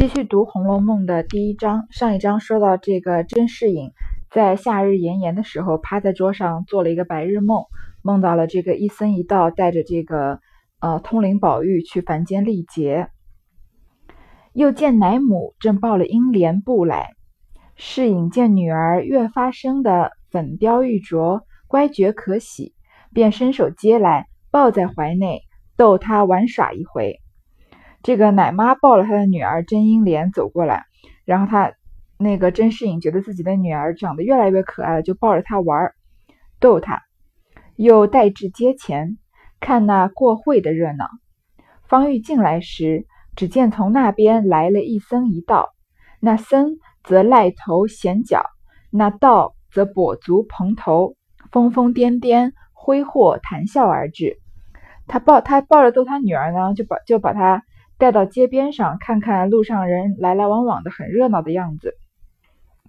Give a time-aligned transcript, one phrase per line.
[0.00, 1.86] 继续读《红楼梦》的第一章。
[1.90, 3.90] 上一章说到，这个甄士隐
[4.30, 7.64] 在夏日炎炎的时候，趴在桌上做了一个白日梦，
[8.00, 10.40] 梦到了这个一僧一道带着这个
[10.80, 13.10] 呃通灵宝玉去凡间历劫。
[14.54, 17.10] 又见奶母正抱了英莲步来，
[17.76, 22.74] 士隐见女儿越发生的粉雕玉琢，乖觉可喜，
[23.12, 25.42] 便伸手接来，抱在怀内，
[25.76, 27.20] 逗她玩耍一回。
[28.02, 30.86] 这个奶妈抱了她的女儿甄英莲走过来，
[31.26, 31.74] 然后她
[32.16, 35.94] 那个甄士隐觉得自己的女儿长得越来越可爱了，就抱着她玩儿，
[36.60, 37.02] 逗她，
[37.76, 39.18] 又带至街前
[39.60, 41.06] 看那过会的热闹。
[41.84, 43.04] 方玉进来时，
[43.36, 45.68] 只见从那边来了一僧一道，
[46.20, 48.44] 那僧则赖头显脚，
[48.90, 51.16] 那道则跛足蓬头，
[51.52, 54.38] 疯疯癫癫，挥霍谈笑而至。
[55.06, 57.62] 他抱他抱着逗他女儿呢，就把就把他。
[58.00, 61.92] 带到街边上，看看路上人来来往往的，很热闹的样子。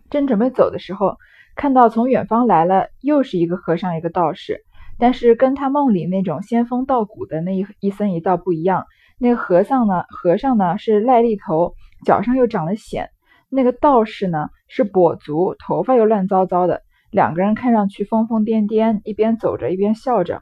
[0.09, 1.17] 正准备走的时候，
[1.57, 4.63] 看到从远方来了，又是一个和尚，一个道士。
[4.97, 8.85] 但是跟他梦里那种仙风道骨的那一一僧一道不一样。
[9.19, 11.73] 那个和尚呢，和尚呢是癞痢头，
[12.05, 13.07] 脚上又长了癣；
[13.49, 16.83] 那个道士呢是跛足，头发又乱糟糟的。
[17.11, 20.41] 两个人看上去疯疯癫癫，一边走着一边笑着。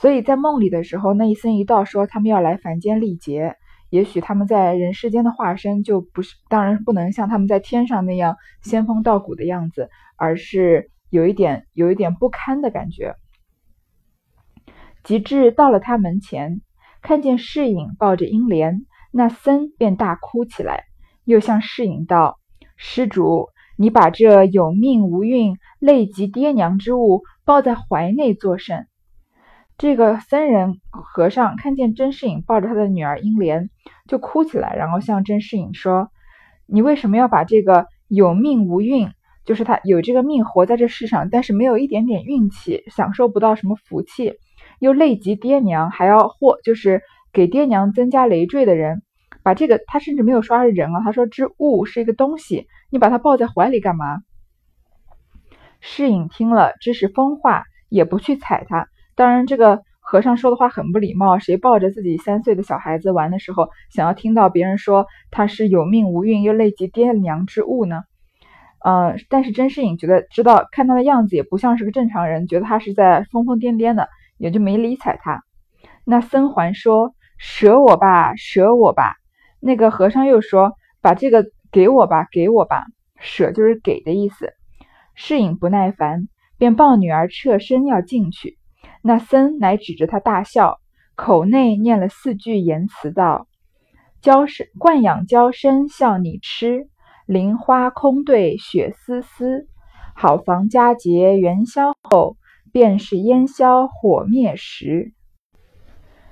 [0.00, 3.56] 所以在梦里的时候，那一僧一道说他们要来凡间历劫，
[3.90, 13.14] 也许他们在人世间的化身就不是，当然不能像他们在天上那样仙风道骨的样子，而是有一点有一点不堪的感觉。
[15.04, 16.62] 及至到了他门前，
[17.02, 20.84] 看见侍隐抱着英莲，那僧便大哭起来，
[21.24, 22.38] 又向侍隐道
[22.78, 28.86] ：“施主，你把这有命无运、累及爹娘之物抱在怀内作甚？”
[29.80, 33.70] 这个僧人和尚看见甄士隐抱着他的女儿英莲，
[34.06, 36.10] 就哭起来，然后向甄士隐说
[36.68, 39.08] ：“你为什么要把这个有命无运，
[39.46, 44.34] 就是他有这个命活在这世上，但是没有一点点运气，享受不到什么福气，
[44.80, 47.00] 又累及爹娘，还要祸，就是
[47.32, 49.00] 给爹娘增加累赘的人，
[49.42, 54.18] 把这个他甚至没有说是人啊，他说之物是一个东西，你把他抱在怀里干嘛？”
[55.80, 58.89] 世隐听了，知是疯话，也不去睬他。
[59.14, 61.38] 当然，这个和尚说的话很不礼貌。
[61.38, 68.02] 谁抱着自己三岁的小孩子玩的时候，想要听到别人说他是有命无运又累及爹娘之物呢？
[68.82, 75.42] 嗯，但是甄士隐觉得知道看他的样子也不像是个正常人，觉得他是在疯疯癫癫的，也就没理睬他。
[76.04, 79.16] 那僧还说：“舍我吧，舍我吧。”
[79.60, 80.72] 那个和尚又说
[81.02, 82.86] ：“把这个给我吧，给我吧。”
[83.20, 84.54] 舍就是给的意思。
[85.14, 88.56] 士隐不耐烦，便抱女儿侧身要进去。
[89.02, 90.78] 那僧乃指着他大笑，
[91.16, 93.46] 口内念了四句言辞道
[94.20, 96.88] ：“娇生惯养娇生笑你痴，
[97.26, 99.66] 菱花空对雪丝丝。
[100.14, 102.36] 好房佳节元宵后，
[102.72, 105.12] 便是烟消火灭时。”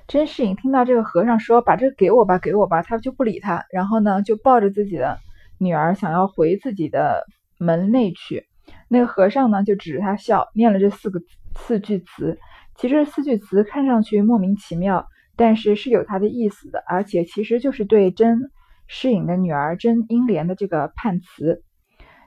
[0.07, 5.17] 甄士隐听到这个和尚说：“把这个给我吧，给我吧。”他就不理他，然后呢，就抱着自己的
[5.59, 7.25] 女儿，想要回自己的
[7.57, 8.45] 门内去。
[8.87, 11.19] 那个和尚呢，就指着他笑，念了这四个
[11.55, 12.39] 四句词。
[12.79, 18.39] 其实四句词看上去莫名其妙，但是是有它的意思的，而且其实就是对甄
[18.87, 21.61] 士隐的女儿甄英莲的这个判词。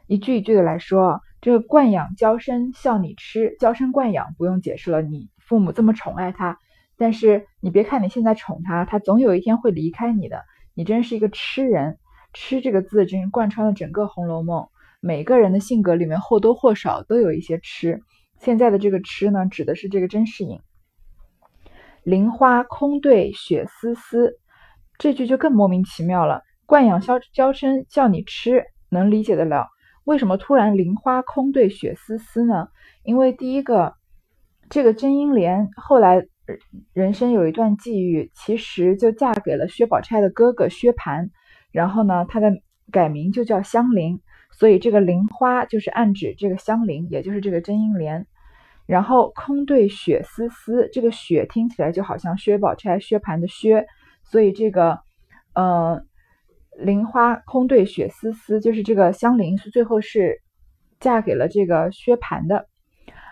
[0.06, 6.58] 一句一句的来说，这个惯养娇生笑你痴，娇生惯养不用解释了，你父母这么宠爱他，
[6.98, 10.42] 但是你别看你现在宠他，他总有一天会离开你的。
[10.74, 11.96] 你真是一个痴人，
[12.34, 14.64] 痴这个字真是贯穿了整个《红楼梦》，
[15.00, 18.02] 每个人的性格里面或多或少都有一些痴。
[18.44, 20.58] 现在的这个痴呢，指的是这个甄士隐。
[22.03, 24.36] 菱花空对雪丝丝，
[24.98, 26.42] 这句就更莫名其妙了。
[26.66, 29.69] 惯养娇娇生叫你痴，能理解得了。
[30.02, 32.66] 为什么突然菱花空对雪丝丝呢？
[33.04, 33.94] 因为第一个，
[34.69, 36.26] 这个甄英莲后来
[36.92, 41.31] 人生有一段际遇，其实就嫁给了薛宝钗的哥哥薛蟠，
[41.70, 42.50] 然后呢，她的
[42.90, 44.20] 改名就叫香菱，
[44.50, 48.26] 所以这个菱花就是暗指这个香菱，也就是这个甄英莲。
[48.92, 53.86] 然后空对雪丝丝，这个雪听起来就好像薛宝钗、薛蟠的薛，
[54.22, 54.98] 所以这个，
[55.54, 56.02] 呃，
[56.78, 60.42] 菱花空对雪丝丝，就是这个香菱是最后是
[61.00, 62.66] 嫁给了这个薛蟠的。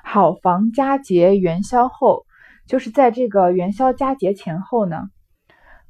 [0.02, 2.24] 好房佳节元宵后，
[2.66, 5.10] 就是在这个元宵佳节前后呢，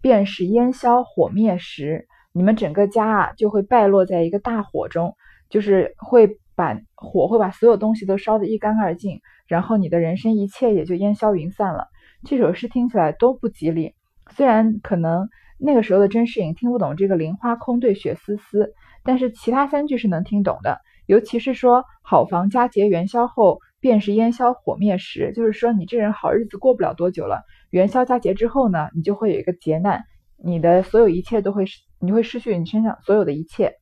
[0.00, 5.14] 便是烟消火灭时，你们整个家啊就会败落在一个大火中，
[5.48, 9.20] 就是会把火会把所有东西都烧得一干二净。
[9.50, 11.88] 然后你的人生一切也就烟消云散了。
[12.24, 13.96] 这首诗听起来都不吉利。
[14.30, 27.42] 虽然可能那个时候的甄士隐听不懂这个“菱花空对雪丝丝”，但是其他三句是能听懂的，尤其是说“好房佳节元宵后，便是烟消火灭时”，就是说你这人好日子过不了多久了。
[27.70, 30.04] 元宵佳节之后呢，你就会有一个劫难，
[30.36, 33.74] 你的所有一切都会失，你会失去你身上所有的一切。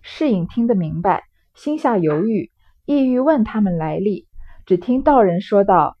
[0.00, 1.22] 士隐听得明白，
[1.54, 2.50] 心下犹豫，
[2.86, 4.26] 意欲问他们来历，
[4.66, 5.96] 只听道人说道：“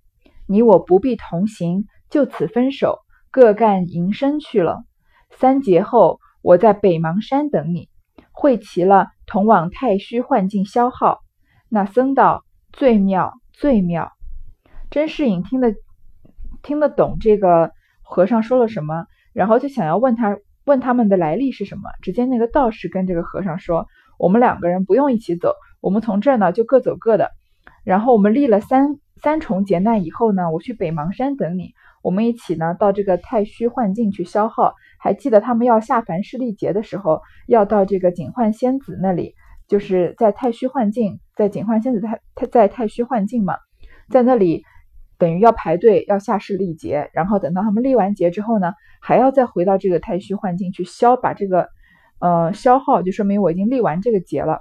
[0.46, 2.98] 你我不必同行，就此分手。”
[3.32, 4.84] 各干营生去了。
[5.30, 7.88] 三劫后，我在北邙山等你。
[8.30, 11.20] 会齐了，同往太虚幻境消耗。
[11.70, 14.12] 那僧道最妙，最妙。
[14.90, 15.74] 甄士隐听得
[16.62, 17.72] 听得懂这个
[18.02, 21.84] 和尚说了什么，然后就想要问他问他们的来历是什么。
[22.02, 23.86] 只见那个道士跟这个和尚说
[24.18, 27.30] ：“我们两个人不用一起走，我们从这儿呢就各走各的。
[27.84, 34.74] 然后我们历了三三重劫难以后呢，我去北邙山等你。”我们一起呢，到这个太虚幻境去消耗。
[34.98, 39.36] 还记得他们要下凡世历劫的时候，要到这个警幻仙子那里，
[39.68, 43.54] 就是在太虚幻境，在警幻仙子太太在太虚幻境嘛，
[44.10, 44.64] 在那里
[45.16, 51.68] 等于要排队要下世历劫，然后等到他们历完劫之后呢，还要再回到这个太虚幻境去消，把这个
[52.18, 54.58] 呃消耗，就说明我已经历完这个劫了。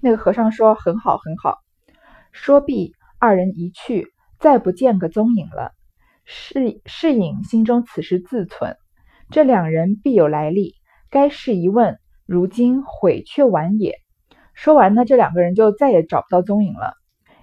[0.00, 1.58] 那个和尚说很好很好，
[2.32, 5.72] 说毕，二人一去，再不见个踪影了。
[6.24, 8.76] 世世隐心中此时自忖：
[9.30, 10.74] 这两人必有来历，
[11.10, 13.96] 该事一问，如今悔却晚也。
[14.54, 16.94] 说完呢，这两个人就再也找不到踪影了。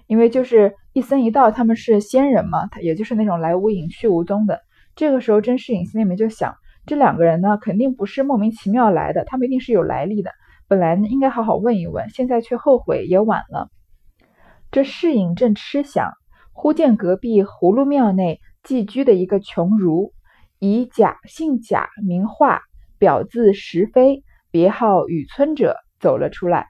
[0.06, 4.60] 因为就是一僧一道，他们是仙人嘛，他也就是那种来无影去无踪的。
[4.96, 6.54] 这个时候，甄士隐心里面就想，
[6.86, 10.30] 这两个人呢，肯定不是莫名其妙来的，他们一定是有来历的。
[10.66, 13.68] 本来呢，应该好好问一问，现在却后悔也晚了。
[14.70, 16.12] 这世隐正痴想，
[16.52, 18.40] 忽见隔壁葫芦庙内。
[18.64, 20.12] 寄居的一个穷儒，
[20.58, 22.60] 以贾姓贾名化，
[22.98, 26.66] 表字石飞，别号雨村者走了出来。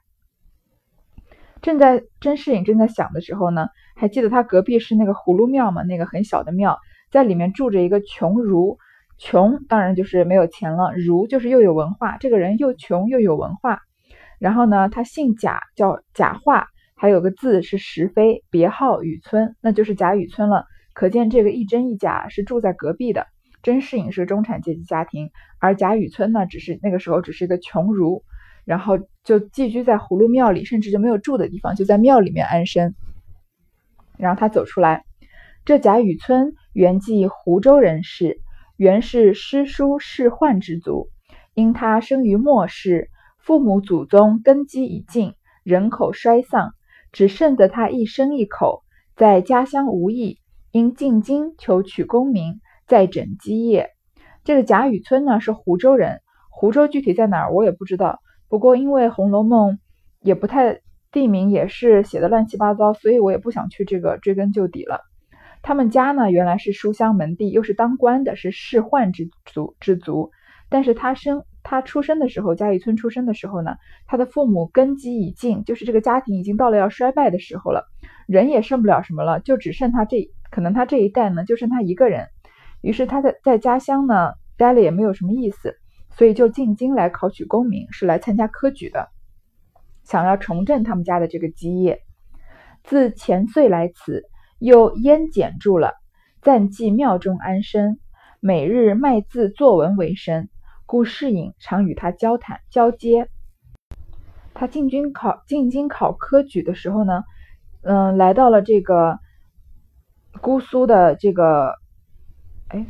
[1.61, 3.67] 正在甄士隐正在想的时候呢，
[3.97, 5.83] 还记得他隔壁是那个葫芦庙吗？
[5.83, 6.77] 那个很小的庙，
[7.11, 8.77] 在里面住着一个穷儒。
[9.17, 12.15] 穷当然就是没有钱了，儒就是又有文化。
[12.19, 13.81] 这个人又穷又有文化。
[14.39, 16.67] 然后呢，他姓贾，叫贾化，
[17.01, 20.65] 还有个字是石飞，别号雨村，那就是贾雨村了。
[20.93, 23.25] 可见这个一真一假是住在隔壁的。
[23.63, 28.25] 甄士隐是中产阶级家庭，而贾雨村呢，只是那个时候只是一个穷儒，
[28.65, 32.93] 然后就寄居在葫芦庙里，甚至就没有住的地方，就在庙里面安身。
[34.17, 35.05] 然后他走出来，
[35.63, 38.41] 这贾雨村原系湖州人士，
[38.75, 41.07] 原是诗书仕宦之族，
[41.53, 46.73] 因他生于末世，父母祖宗根基已尽，人口衰丧，
[47.11, 48.83] 只剩得他一生一口，
[49.15, 50.39] 在家乡无益。
[50.71, 53.89] 因进京求取功名，再整基业。
[54.43, 56.21] 这个贾雨村呢是湖州人，
[56.51, 58.19] 湖州具体在哪儿我也不知道。
[58.49, 59.73] 不过因为《红楼梦》
[60.21, 65.01] 也不太地名也是写的乱七八糟，所以我也不想去这个追根究底了。
[65.63, 70.29] 他们家呢原来是书香门第，又是当官的，是仕宦之族之族。
[70.69, 73.75] 但是他生他出生的时候，贾雨村出生的时候呢，
[74.07, 77.85] 他的父母根基已尽，就是这个家庭已经到了要衰败的时候了，
[78.25, 80.31] 人也剩不了什么了，就只剩他这。
[80.49, 82.25] 可能他这一代呢，就剩他一个人，
[82.81, 85.75] 于是他在在家乡呢待了也没有什么意思，
[86.09, 89.07] 所以就进京来考取功名，是来参加科举的，
[90.03, 91.99] 想要重振他们家的这个基业。
[92.83, 94.23] 自前岁来此，
[94.57, 95.93] 又烟减住了，
[96.41, 97.99] 暂寄庙中安身，
[98.39, 100.49] 每日卖字作文为生，
[100.89, 103.29] 顾世隐常与他交谈交接。
[104.55, 107.23] 他进军考进京考科举的时候呢，
[107.83, 109.19] 嗯，来到了这个。
[110.41, 111.73] 姑苏的这个，
[112.69, 112.85] 哎，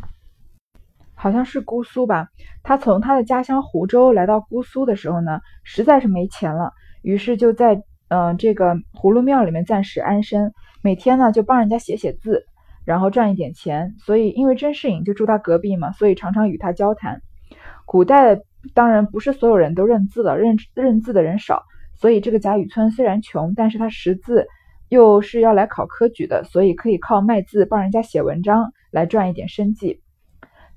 [1.15, 2.29] 好像是姑苏吧。
[2.63, 12.45] 他从他的家乡湖州来到姑苏的时候呢，实在是没钱了，于是就在嗯这个葫芦庙里面暂时安身，每天呢就帮人家写写字，
[12.85, 13.95] 然后赚一点钱。
[13.99, 17.21] 所以因为甄士隐就住他隔壁嘛，所以常常与他交谈。
[17.91, 18.39] 古代
[18.75, 21.63] 当然不是所有人都认字的，认认字的人少，
[21.95, 24.45] 所以这个贾雨村虽然穷，但是他识字。
[24.89, 30.01] 又是要来考科举的，所以可以靠卖字帮人家写文章来赚一点生计。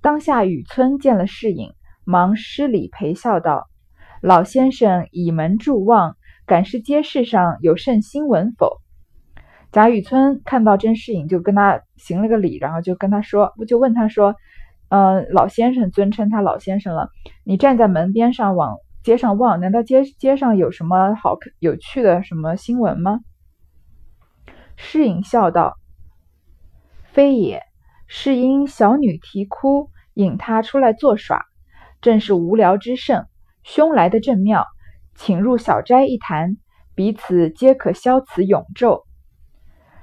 [0.02, 1.70] 当下雨村见了世隐，
[2.04, 3.68] 忙施礼陪笑道
[4.20, 8.82] ：“老先生倚门祝望，赶是街市上有甚新闻否？”
[9.72, 14.34] 贾雨村看到甄士隐，就跟他行了个礼，然后就跟他说，就问他说
[14.94, 17.08] ：“嗯，老先生尊称他老先生了，
[17.44, 23.20] 你站在门边上往街上望，难道街街上有什么好有趣的什么新闻吗？”
[24.76, 25.78] 诗隐笑道
[27.10, 27.62] ：“非也，
[28.06, 31.42] 是因小女啼哭，引他出来作耍，
[32.02, 33.24] 正是无聊之盛，
[33.62, 34.66] 凶来的正妙，
[35.14, 36.58] 请入小斋一谈，
[36.94, 39.04] 彼此皆可消此永昼。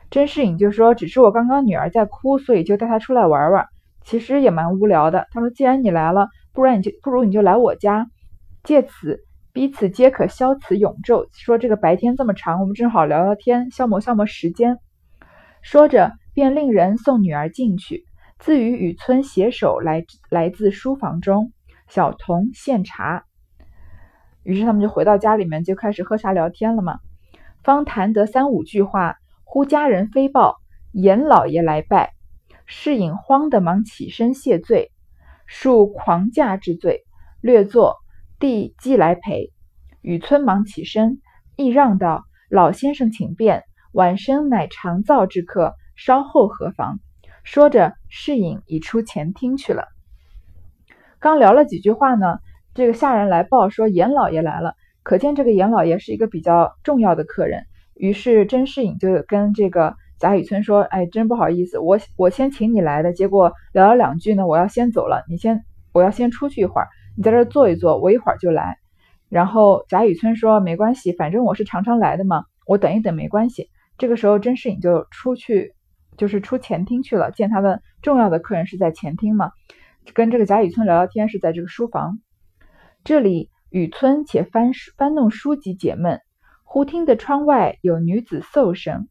[0.10, 3.67] 甄士隐就说：“只是我刚刚女儿在哭，所以就带她出来玩玩。
[4.03, 8.08] 其实也蛮无聊的。”他说：“既然你来了，不然你就不如你就来我家，
[8.63, 9.20] 借此
[9.53, 11.27] 彼此皆可消此永昼。
[11.34, 14.77] 说这个白天这么长，我们正好聊聊天，消磨消磨时间。”
[15.62, 18.06] 说着，便令人送女儿进去，
[18.38, 21.51] 自于与村携手来来自书房中，
[21.88, 23.25] 小童献茶。
[24.44, 27.00] 于是他们就回到家里面，就开始喝茶聊天了嘛。
[27.63, 29.15] 方谈得三五句话。
[29.51, 30.58] 忽家人飞报，
[30.91, 32.18] 严老爷来拜。
[32.71, 34.91] 侍隐慌的忙起身谢罪，
[35.49, 37.03] 恕狂驾之罪，
[37.41, 37.97] 略作。
[38.38, 39.51] 弟即来陪。
[40.01, 41.19] 雨村忙起身，
[41.55, 46.99] 亦让道：“老先生请便，晚生乃常造之客，稍后何妨？”
[47.43, 49.85] 说着，侍隐已出前厅去了。
[51.17, 52.38] 刚聊了几句话呢，
[52.75, 57.65] 这个下人来报说严老爷来了，可见这个严老爷是一个比较重要的客人。
[57.95, 68.77] 于是甄士隐就跟这个贾雨村说：“哎，真不好意思，我我先请你来的，结果聊了两句呢，我要先走了，你先，我要先出去一会儿，你在这坐一坐，我一会儿就来。”
[69.29, 75.73] 然后贾雨村说：“没关系，反正我是常常来的嘛，我等一等没关系。”这个时候甄士隐就出去，
[76.17, 79.51] 就是出前厅去了，见他的重要的客人是在前厅嘛，
[80.13, 82.19] 跟这个贾雨村聊聊天是在这个书房。
[83.05, 86.19] 这里雨村且翻翻弄书籍解闷。
[86.63, 89.07] 忽听得窗外有女子嗽声，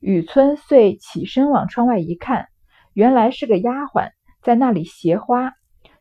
[0.00, 2.48] 雨村遂起身往窗外一看，
[2.92, 4.10] 原来是个丫鬟
[4.42, 5.52] 在那里携花，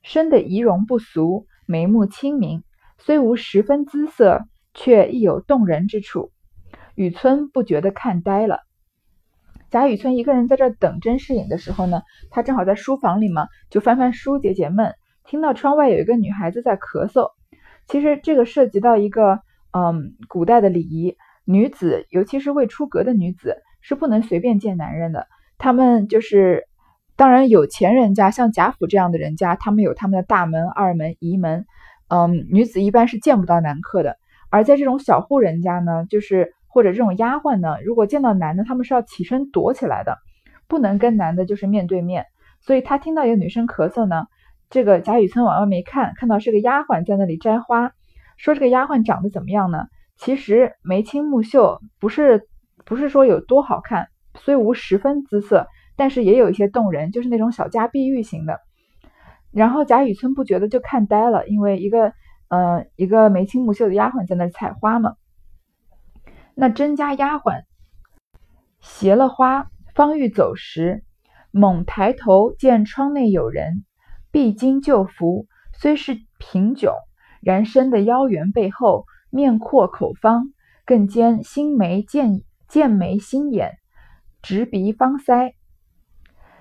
[0.04, 2.64] 生得仪容不俗，眉目清明，
[2.98, 6.32] 虽无十分姿色，却亦有动人之处。
[6.96, 8.60] 雨村不觉得看呆了。
[9.70, 14.94] 贾雨村一个人在这等甄士隐的时候呢，他正好在书房里嘛，就翻翻书解解闷，
[15.26, 17.32] 听到窗外有一个女孩子在咳嗽。
[17.88, 19.42] 其实这个涉及到一个。
[19.78, 25.28] 嗯，古代的礼仪，女子尤其是未出阁的女子是不能随便见男人的。
[25.60, 26.64] 他们就是，
[27.16, 31.68] 当然有钱人家，像贾府这样的人家，他们有他们的大门、二门、仪门。
[32.08, 34.18] 嗯，女子一般是见不到男客的。
[34.50, 40.18] 而在这种小户人家呢，就是或者这种丫鬟呢，如果见到男的，他们是要起身躲起来的，
[40.68, 42.26] 不能跟男的就是面对面。
[42.62, 44.26] 所以他听到有女生咳嗽呢，
[44.72, 47.92] 这个贾雨村往外面一看，看到是个丫鬟在那里摘花。
[48.38, 49.86] 说这个丫鬟长得怎么样呢？
[50.18, 52.48] 其实眉清目秀，不是
[52.86, 58.62] 不是说有多好看，虽无十分姿色，但是也有一些动人，就是那种小家碧玉型的。
[59.52, 62.14] 然后贾雨村不觉得就看呆了，因为一个
[62.50, 65.16] 呃一个眉清目秀的丫鬟在那采花嘛。
[66.54, 67.64] 那甄家丫鬟
[68.82, 71.04] 携了花，方欲走时，
[71.52, 73.86] 猛抬头见窗内有人，
[74.32, 76.94] 必经旧服，虽是贫窘。
[77.42, 80.52] 然身的腰圆背厚，面阔口方，
[80.86, 83.74] 更兼星眉剑剑眉星眼，
[84.42, 85.54] 直鼻方腮。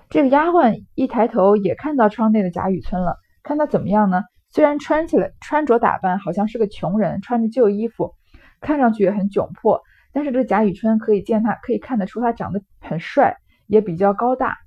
[0.09, 3.17] 这个丫鬟一抬头，也看到窗内的贾雨村了。
[3.43, 4.23] 看他怎么样呢？
[4.49, 8.13] 虽然穿起来穿着打扮好像是个穷人，穿着旧衣服，
[8.61, 9.81] 看上去也很窘迫。
[10.13, 13.35] 但是这贾雨村可以见他，可以看得出他长得很帅，
[13.67, 14.57] 也比较高大，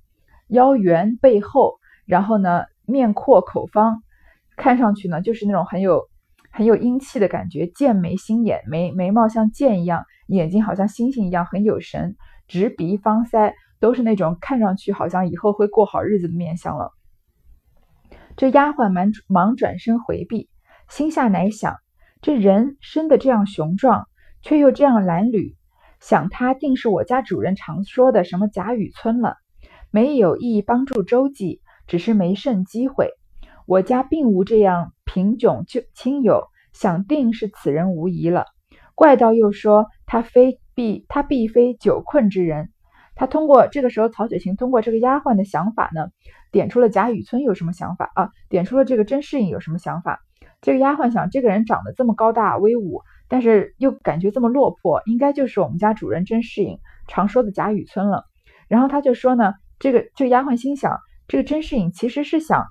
[0.48, 4.02] 腰圆背厚，然后呢，面阔口方。
[4.56, 6.07] 看上去呢，就是那种很有
[6.58, 12.16] 很有英气的感觉，剑眉星眼，眉眉毛像剑一样，眼睛好像星星一样，很有神。
[12.48, 16.90] 直鼻方腮，都是那种看上去好像以后会过好日子的面相了。
[18.36, 20.48] 这丫鬟忙忙转身回避，
[20.88, 21.76] 心下乃想：
[22.22, 24.08] 这人生的这样雄壮，
[24.42, 25.54] 却又这样褴褛，
[26.00, 29.36] 想他定是我家主人常说的什么贾雨村了。
[29.92, 33.12] 没有意帮助周记，只是没甚机会。
[33.68, 38.46] 我家并无这样贫窘就亲友，想定是此人无疑了。
[38.94, 42.70] 怪道又说他非必他必非久困之人。
[43.14, 46.08] 他通过这个时候，曹雪芹通过这个丫鬟的想法呢，
[46.50, 48.30] 点出了贾雨村有什么想法啊？
[48.48, 50.18] 点出了这个甄士隐有什么想法？
[50.62, 58.24] 这个丫鬟想，这个人长得这么高大威武，但是又感觉这么落魄，应该就是我们家主人甄士隐常说的贾雨村了。
[58.66, 62.64] 然后他就说呢，这个这个丫鬟心想，这个甄士隐其实是想。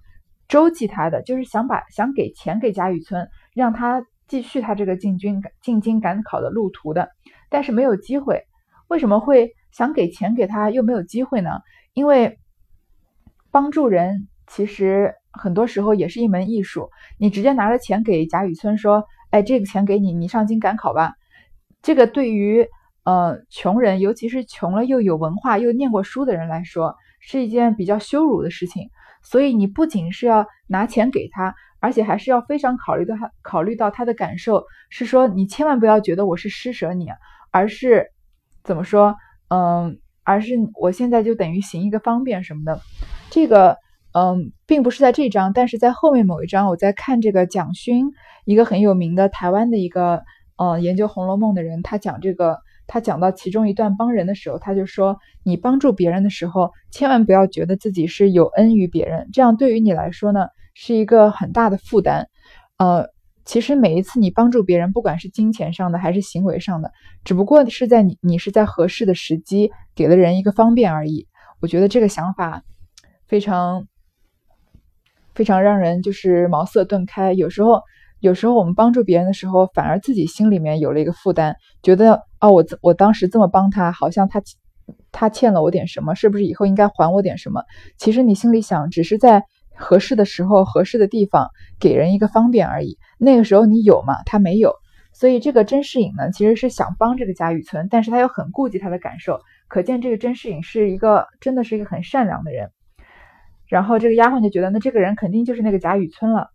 [0.47, 7.09] 周济他的就是想把想给钱给贾雨村，让他继续他这个进军进京赶考的路途的，
[7.49, 8.43] 但是没有机会。
[8.87, 11.49] 为什么会想给钱给他又没有机会呢？
[11.93, 12.39] 因为
[13.51, 16.89] 帮助人其实很多时候也是一门艺术。
[17.19, 21.15] 你直接拿着钱给贾雨村说：“哎，这个钱给你，你上京赶考吧。”
[21.83, 22.65] 这个对于
[23.03, 28.89] 呃穷人，尤其是穷了又有文化又念过书的人来说，是一件比较羞辱的事情。
[29.29, 37.09] 所以你不仅是要拿钱给他，而且还是要非常考虑到他考虑到他的感受，是说你千万不要觉得我是施舍你，
[37.51, 38.07] 而是
[38.63, 39.17] 怎么说？
[39.49, 42.79] 嗯，而是我现在就等于行一个方便什么的。
[43.29, 43.75] 这个
[44.13, 48.05] 嗯，并不是在这章，但是在后面某一章，我在看这个蒋勋，
[48.45, 50.23] 一个很有名的台湾的一个
[50.55, 52.59] 嗯研究《红楼梦》的人，他讲这个。
[52.87, 62.29] 他讲到其中一段帮人的时候，他就说：“你帮助别人的时候，千万不要觉得自己是有恩于别人，这样对于你来说呢，是一个很大的负担。
[62.77, 63.07] 呃，
[63.43, 66.91] 其实每一次你帮助别人，不管是金钱上的还是行为上的，
[67.25, 71.27] 只不过是在你你是在合适的时机给了人一个方便而已。
[71.59, 72.63] 我觉得这个想法
[73.27, 73.85] 非常
[75.35, 77.33] 非常让人就是茅塞顿开。
[77.33, 77.81] 有时候。”
[78.19, 84.41] 有时候我们帮助别人的时候，反而自己心里面有了一个负担，觉得哦，我我当时这么帮他，好像他
[85.11, 87.61] 他欠了我点什么，是不是以后应该还我点什么？
[87.97, 89.43] 其实你心里想，只是在
[89.75, 92.97] 合适的时候、合适的地方给人一个方便而已。
[93.19, 94.15] 那个时候你有吗？
[94.25, 94.73] 他没有，
[95.13, 102.71] 所以这个甄士隐呢，其实是想帮这个贾雨村，但是他又很顾及他的感受，可见这个甄士隐是一个真的是一个很善良的人。
[103.67, 106.47] 然后这个丫鬟就觉得，那这个人肯定就是那个贾雨村了。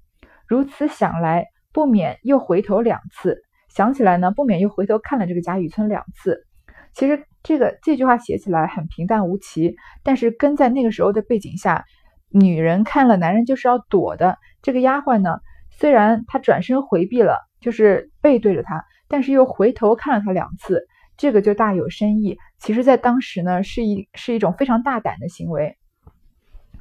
[0.49, 1.47] 如此想来。
[1.73, 6.47] 不免又回头两次，想起来呢，不免又回头看了这个贾雨村两次。
[6.95, 11.85] 其实这个这句话写起来很平淡无奇，但是跟在那个时候的背景下，
[12.29, 14.39] 女人看了男人就是要躲的。
[14.61, 15.39] 这个丫鬟呢，
[15.71, 20.87] 虽然她转身回避了，就是背对着他，但是又回头看了他两次，
[21.17, 22.37] 这个就大有深意。
[22.59, 25.77] 其实，在当时呢，是一是一种非常大胆的行为。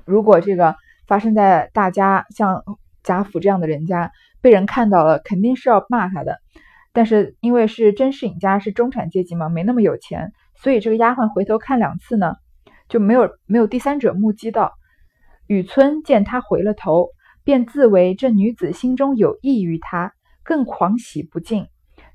[0.04, 0.76] 如果这个
[1.08, 2.64] 发生在大家像
[3.04, 6.38] 贾府这样的人家，被人看到了，肯定是要骂他的。
[6.94, 12.36] 但是因为是甄士隐家是中产阶级嘛，没那么有钱，所以这个丫鬟回头看两次呢，
[12.90, 14.74] 就没有没有第三者目击到。
[15.48, 17.10] 雨村见他回了头，
[17.44, 21.68] 便自为这女子心中有意于他，更狂喜不尽，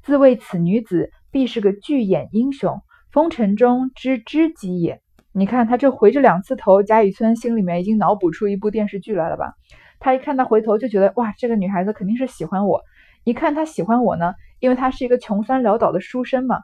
[0.02, 5.00] 自谓此女子必是个巨眼英雄，风尘中之知己也。
[5.32, 9.52] 你看他这回这两次头，贾雨村心里面已经脑补出一部电视剧来了吧？
[9.98, 12.82] 他一看他回头就觉得哇，这个女孩子肯定是喜欢我。
[13.24, 16.60] 一看他喜欢我呢，因为她是一个穷酸潦倒的书生嘛。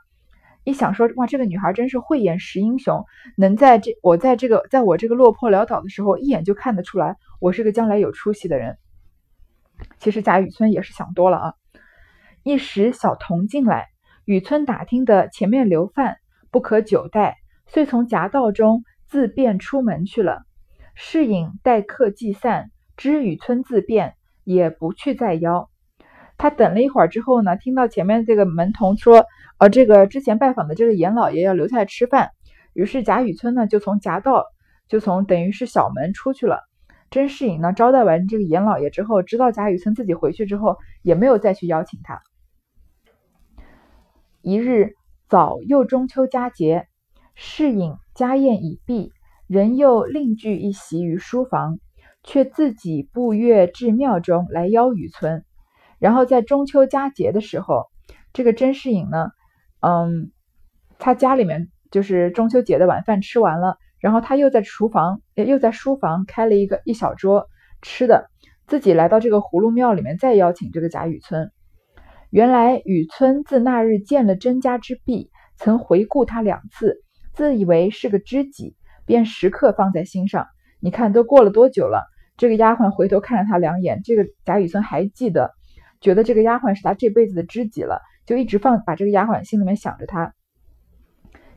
[0.63, 3.05] 一想说哇，这个女孩真是慧眼识英雄，
[3.37, 8.79] 能在这我在这个在我这个落魄潦倒的时候，一眼就看得出来我是个将来有出息的人。
[9.99, 11.55] 其实贾雨村也是想多了啊。
[12.45, 13.89] 一时小童进来，
[14.25, 16.19] 雨村打听的前面留饭
[16.53, 20.43] 不可久待，遂从夹道中自便出门去了。
[20.95, 22.71] 侍影待客既散。
[23.03, 25.69] 知雨村自便，也不去再邀。
[26.39, 29.27] 他等了一会儿之后呢，听到前面这个门童说
[29.59, 32.31] ：“呃，这个之前拜访的这个严老爷要留下来吃饭。”
[32.75, 34.45] 于是贾雨村呢就从夹道，
[34.87, 36.61] 就从等于是小门出去了。
[37.11, 42.23] 甄士隐呢招待完这个严老爷之后，知道贾雨村自己回去之后，也没有再去邀请他。
[44.43, 44.95] 一日
[45.29, 46.87] 早又中秋佳节，
[47.35, 49.11] 士隐家宴已毕，
[49.49, 51.81] 人又另聚一席于书房。
[52.23, 55.45] 却自己步月至庙中来邀雨村，
[55.99, 57.87] 然后在中秋佳节的时候，
[58.33, 59.31] 这个甄士隐呢，
[59.81, 60.31] 嗯，
[60.99, 67.49] 他家里面就是中秋节的晚饭吃完了，然后他又在厨房，又在书房开了一个一小桌
[67.83, 68.31] 吃的，
[68.67, 71.51] 自己来到这个葫芦庙里面再邀请这个贾雨村。
[72.31, 77.03] 原来雨村自那日见了甄家之婢，曾回顾他两次，
[77.35, 80.47] 自以为是个知己，便时刻放在心上。
[80.81, 82.12] 你看都过了多久了？
[82.43, 85.53] 这个丫鬟回头看了他两眼，这个贾雨村还记得，
[86.01, 90.35] 觉得这个丫鬟是他这辈子的知己了，就一直放把这个丫鬟心里面想着他。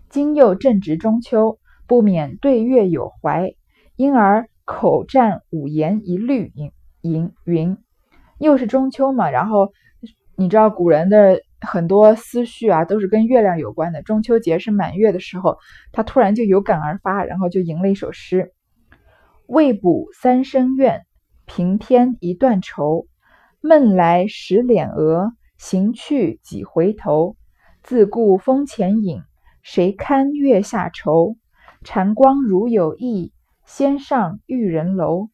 [0.10, 3.56] 今又正值中秋，不免对月有怀，
[3.95, 6.71] 因而口占五言一律吟
[7.02, 7.80] 吟云。
[8.38, 9.71] 又是中秋嘛，然后
[10.36, 14.04] 你知道古人的很多思绪啊，都是跟月亮有关的。
[14.04, 15.58] 中秋节是满月的时候，
[15.91, 18.52] 他突然就有感而发，然后就吟了一首诗。
[19.47, 21.05] 未卜三生愿，
[21.45, 23.08] 平添一段愁。
[23.62, 27.36] 梦来时敛额，行去几回头。
[27.84, 29.21] 自顾风前影，
[29.62, 31.38] 谁堪月下愁？
[31.84, 33.34] 禅光如有意，
[33.65, 35.29] 先上玉人楼。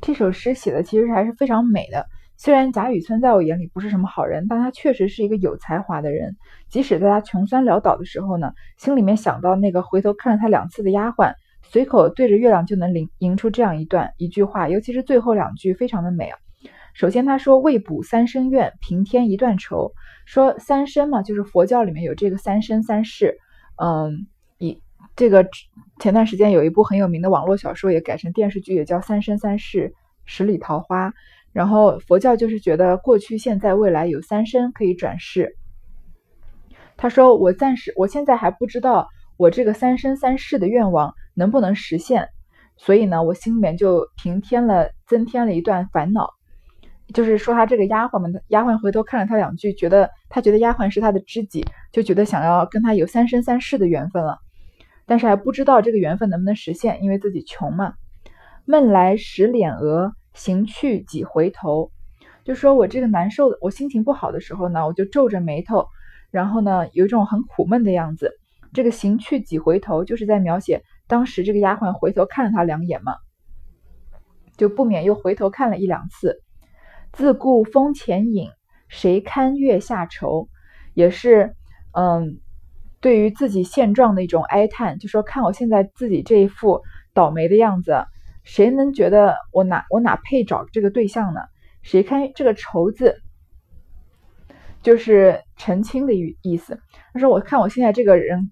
[0.00, 2.06] 这首诗写的其实还是非常美的。
[2.36, 6.36] 虽然贾雨村在我眼里不是什么好人，但他确实是一个有才华的人。
[6.68, 11.34] 即使在他穷酸潦倒的时候呢，心里面想到那个回头看了他两次的丫鬟。
[11.68, 16.38] 随口对着月亮就能吟吟出这样一段一句话，尤其是最后两句非常的美啊。
[16.94, 19.92] 首先他说未卜三生愿，平添一段愁。
[20.24, 23.36] 说三生嘛，就是佛教里面有这个三生三世，
[23.76, 24.26] 嗯，
[24.58, 24.80] 一
[25.14, 25.46] 这个
[26.00, 31.10] 前段时间有一部很有名的网络小说也改成电视剧，也叫《三生三世十里桃花》。
[31.52, 35.56] 然后佛教就是觉得过去、现在、未来有三生可以转世。
[36.96, 42.28] 他说：“我暂时，我现在还不知道我这个三生三世的愿望能不能实现，
[42.76, 46.30] 所以呢，我心里面就平添了、增添了一段烦恼。
[47.14, 54.38] 就是说他这个丫鬟嘛，丫鬟回头看了他两句，觉得他觉得丫鬟是他的知己，就觉得想要跟他有三生三世的缘分了。
[55.06, 57.94] 但是还不知道这个缘分能不能实现，因为自己穷嘛。
[58.64, 61.90] 闷来时脸额。”行去几回头，
[62.44, 65.86] 就说我这个难受的，我心情不好的时候呢，我就皱着眉头，
[66.30, 68.32] 然后呢，有一种很苦闷的样子。
[68.74, 73.16] 这个行去几回头，就是在描写当时这个丫鬟回头看了他两眼嘛，
[74.56, 76.42] 就不免又回头看了一两次。
[77.12, 78.50] 自顾风前影，
[78.88, 80.48] 谁堪月下愁？
[80.94, 81.54] 也是，
[81.92, 82.40] 嗯，
[83.00, 86.82] 对于自己现状的一种哀叹，就说看我现在自己这一副
[87.14, 88.04] 倒霉的样子。
[88.44, 91.40] 谁能觉得我哪我哪配找这个对象呢？
[91.82, 93.16] 谁堪这个愁字，
[94.82, 96.80] 就是澄清的意意思。
[97.12, 98.50] 他说：“我看我现在这个人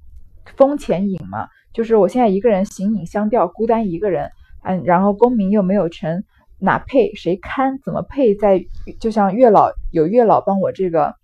[0.56, 4.30] 风前影嘛，就是我现在一个人形影相吊，孤单一个人。
[4.62, 6.24] 嗯，然后功名又没有成，
[6.58, 7.78] 哪配谁堪？
[7.84, 8.64] 怎么配在？
[8.98, 11.14] 就像月老有月老帮我这个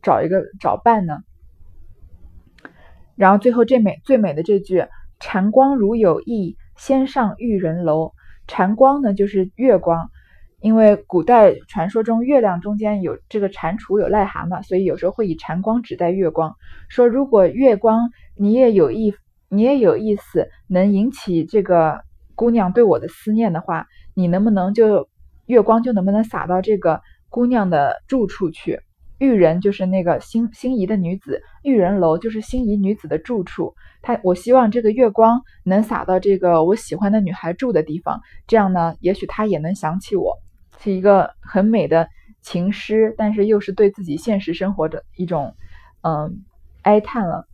[0.00, 1.18] 找一个找伴呢？
[3.16, 4.86] 然后最后这美最美的这句：
[5.18, 8.14] 禅光如有意。”先上玉人楼，
[8.46, 10.08] 禅光呢就是月光，
[10.60, 16.56] 因为古代传说中月亮中间有这个蟾蜍有癞蛤蟆，所以有时候会以禅光指代月光。
[16.88, 19.14] 说如果月光你也有意，
[19.50, 22.00] 你也有意思，能引起这个
[22.36, 25.08] 姑娘对我的思念的话，你能不能就
[25.46, 28.80] 月光就能不能洒到这个姑娘的住处去？
[29.18, 33.74] 玉人就是那个心心仪的女子，玉人楼就是心仪女子的住处。
[34.00, 40.38] 他我希望这个月光能洒到这个我喜欢的女孩住的地方，这样呢，也许她也能想起我，
[40.78, 42.08] 是一个很美的
[42.40, 45.54] 情诗，但是又是对自己现实生活的一种
[46.00, 46.42] 嗯
[46.80, 47.46] 哀叹了。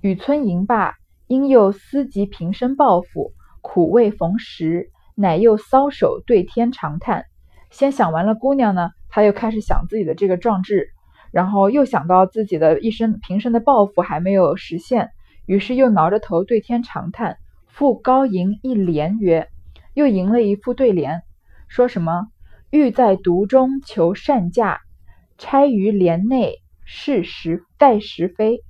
[0.00, 0.94] 雨村吟罢，
[1.26, 7.26] 因又思及平生抱负，苦未逢时，乃又搔首对天长叹。
[7.70, 8.90] 先想完了姑娘呢。
[9.12, 10.90] 他又开始想自己的这个壮志，
[11.32, 15.10] 然后又想到自己的一生平生的抱负还没有实现，
[15.46, 19.48] 于是又挠着头对天长叹，复高吟一联曰
[19.94, 21.22] ：“又吟了一副对联，
[21.66, 22.28] 说什么？
[22.70, 24.80] 欲在独中求善价，
[25.36, 28.62] 钗于帘内是时待时飞。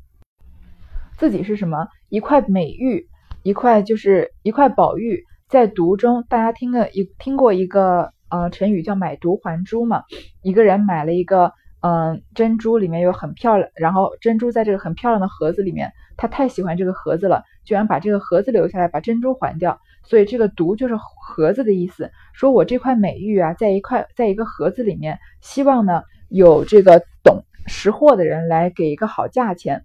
[1.20, 1.86] 自己是什么？
[2.08, 3.06] 一块美玉，
[3.42, 6.24] 一块就是一块宝玉，在毒中。
[6.30, 10.04] 大家听了一听过一个。”呃，成语叫买椟还珠嘛。
[10.40, 19.80] 一个人买了一个嗯珍珠，里面有很漂亮，然后珍珠在这个很漂亮的盒子里面，他太喜欢这个盒子了，居然把这个盒子留下来，把珍珠还掉。
[20.04, 22.12] 所以这个毒就是盒子的意思。
[22.32, 29.84] 说我这块美玉啊，在一块，在一个盒子里面，希望呢有这个懂识货的人来给一个好价钱。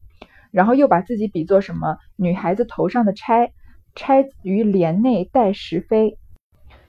[0.55, 1.97] 然后又把自己比作什么？
[2.15, 3.51] 女孩子头上的钗，
[3.93, 6.17] 钗于帘内待时飞，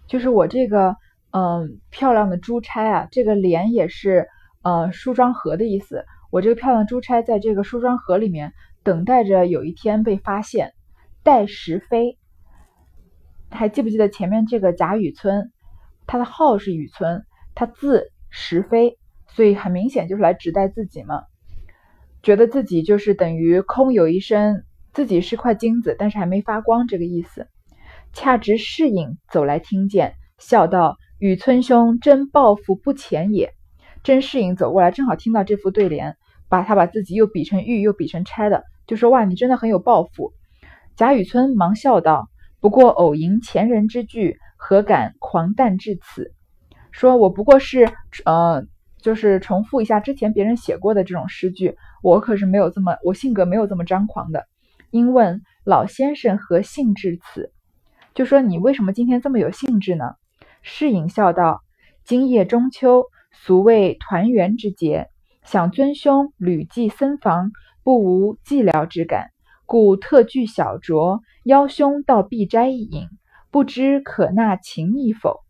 [0.07, 0.96] 就是我这个。
[1.33, 4.26] 嗯，漂亮的珠钗啊，这个帘也是
[4.62, 6.07] 呃梳妆盒的意思。
[6.31, 10.72] 我这个漂亮珠钗在这个梳妆盒里面，等待着有一天被发现。
[11.22, 12.16] 待时飞，
[13.50, 15.52] 还记不记得前面这个贾雨村，
[16.07, 21.24] 他的号是雨村，他字时飞，所以很明显就是来指代自己嘛。
[22.27, 27.47] 觉得自己就是等于空有一身，自己是块金子，但是还没发光这个意思。
[28.12, 30.97] 恰值侍影走来听见，笑道。
[31.21, 33.53] 雨村兄真抱负不浅也。
[34.03, 36.17] 甄士隐走过来，正好听到这副对联，
[36.49, 40.33] 把他把自己又比成玉，又比成钗的，就说：“哇，你真的很有抱负。”
[40.99, 46.33] 贾雨村忙笑道：“不过偶吟前人之句，何敢狂诞至此？”
[46.91, 47.89] 说：“我不过是，
[48.25, 48.67] 呃，
[49.01, 54.47] 就是重复一下之前别人写过的这种诗句，我可是没有这么，我性格没有这么张狂的。”
[54.92, 57.53] 因问老先生何兴致此？
[58.14, 60.14] 就说你为什么今天这么有兴致呢？
[60.62, 61.62] 侍隐笑道
[62.07, 65.09] ：“今夜中秋，俗谓团圆之节，
[65.42, 67.51] 想尊兄屡寄僧房，
[67.83, 69.31] 不无寂寥之感，
[69.64, 73.09] 故特具小酌，邀兄到碧斋一饮，
[73.51, 75.40] 不知可纳情意否？”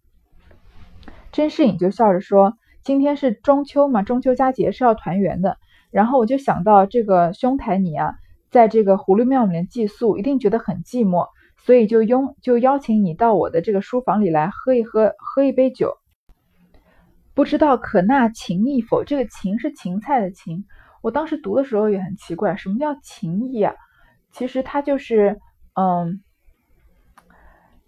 [1.33, 5.59] 甄士隐就笑着说：“今天是中秋嘛，中秋佳节是要团圆的。
[5.97, 8.17] 然后我就想到这个兄台你啊，
[8.51, 11.29] 在这个狐狸庙里面寄宿，一定觉得很寂寞。”
[11.65, 15.97] 所以就拥就邀请你到我的这个书房里来喝一喝，喝一杯酒。
[17.35, 19.05] 不知道可纳情意否？
[19.05, 20.65] 这个情是芹菜的情。
[21.03, 23.75] 我当时读的时候也很奇怪，什么叫情意啊？
[24.33, 25.41] 其实它就是
[25.75, 26.23] 嗯，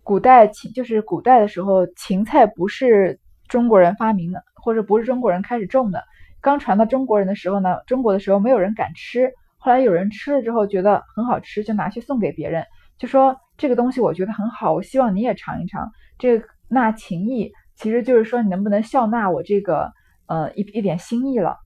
[0.03, 6.03] 古代芹就是古代的时候，芹菜不是中国人发明的，或者不是中国人开始种的。
[6.49, 12.65] 刚传到中国人的时候呢，中国的时候没有人敢吃，后来有人吃了之后觉得很好吃，就拿去送给别人，
[12.97, 15.91] 就说这个东西我觉得很好，我希望你也尝一尝。
[16.19, 19.93] 这个纳情意，其实就是说你能不能笑纳我这个
[20.27, 21.59] 呃一一点心意了。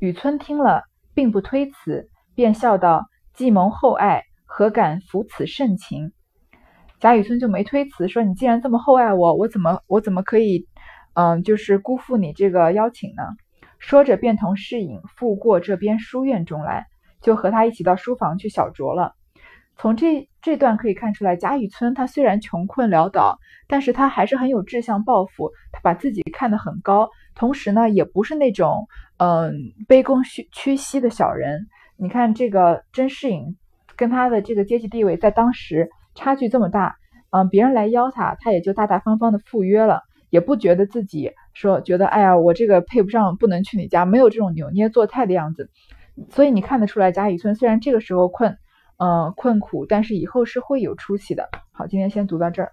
[0.00, 0.82] 雨村听了，
[1.14, 6.10] 并不推辞，便笑道：“既蒙厚爱，何敢负此盛情？”
[6.98, 10.66] 贾雨村就没推辞，说：“你既然这么厚爱我，我怎么我怎么可以
[11.14, 13.22] 嗯就是辜负你这个邀请呢？”
[13.80, 16.86] 说着，便同侍隐赴过这边书院中来，
[17.20, 19.14] 就和他一起到书房去小酌了。
[19.76, 29.54] 从这这段可以看出来，贾雨村他虽然穷困潦倒，但是他还是很有志向抱负，他把自己看得很高，同时呢，也不是那种嗯
[29.88, 31.66] 卑躬屈屈膝的小人。
[31.96, 33.56] 你看这个甄士隐
[33.96, 36.96] 跟他的这个阶级地位在当时差距这么大，
[37.30, 45.68] 嗯，别人来邀他，他也就大大方方的赴约了，也不觉得自己说觉得哎呀，我这个配不上，不能去你家，没有这种扭捏作态的样子。
[46.30, 48.56] 所以你看得出来，贾雨村虽然这个时候困。
[49.02, 51.48] 嗯，困苦，但是以后是会有出息的。
[51.72, 52.72] 好，今天先读到这儿。